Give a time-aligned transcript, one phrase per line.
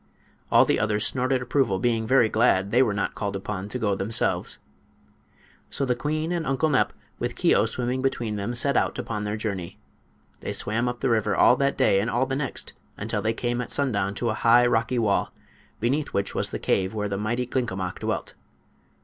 [0.51, 3.93] All the others snorted approval, being very glad they were not called upon to go
[3.93, 4.57] themselves.
[5.69, 9.37] So the queen and Uncle Nep, with Keo swimming between them, set out upon their
[9.37, 9.77] journey.
[10.39, 13.61] They swam up the river all that day and all the next, until they came
[13.61, 15.31] at sundown to a high, rocky wall,
[15.79, 18.33] beneath which was the cave where the mighty Glinkomok dwelt.